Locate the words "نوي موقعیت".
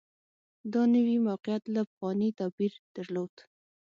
0.95-1.63